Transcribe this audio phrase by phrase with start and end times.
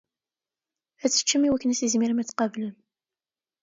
[1.03, 2.75] Ad teččem iwakken ad tizmirem ad tqablem.